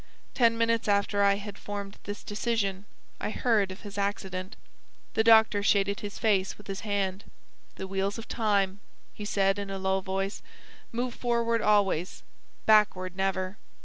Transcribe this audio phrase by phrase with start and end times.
[0.33, 2.85] Ten minutes after I had formed this decision,
[3.19, 4.55] I heard of his accident."
[5.13, 7.23] The doctor shaded his face with his hand.
[7.75, 8.79] "The wheels of time,"
[9.13, 10.41] he said in a low voice,
[10.91, 12.23] "move forward always;
[12.65, 13.57] backward, never."